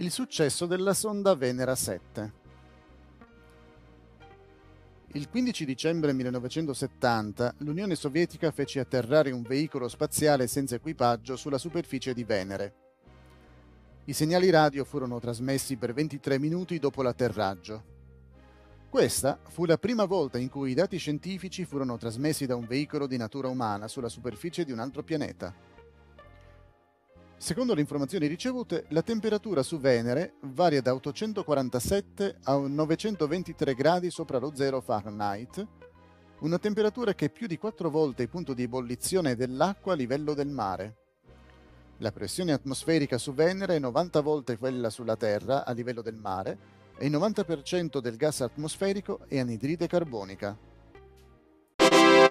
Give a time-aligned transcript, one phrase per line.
[0.00, 2.32] il successo della sonda Venera 7.
[5.14, 12.14] Il 15 dicembre 1970 l'Unione Sovietica fece atterrare un veicolo spaziale senza equipaggio sulla superficie
[12.14, 12.74] di Venere.
[14.04, 17.96] I segnali radio furono trasmessi per 23 minuti dopo l'atterraggio.
[18.88, 23.08] Questa fu la prima volta in cui i dati scientifici furono trasmessi da un veicolo
[23.08, 25.52] di natura umana sulla superficie di un altro pianeta.
[27.38, 34.38] Secondo le informazioni ricevute, la temperatura su Venere varia da 847 a 923 gradi sopra
[34.38, 35.64] lo zero Fahrenheit,
[36.40, 40.34] una temperatura che è più di quattro volte il punto di ebollizione dell'acqua a livello
[40.34, 40.96] del mare.
[41.98, 46.58] La pressione atmosferica su Venere è 90 volte quella sulla Terra a livello del mare
[46.98, 50.67] e il 90% del gas atmosferico è anidride carbonica.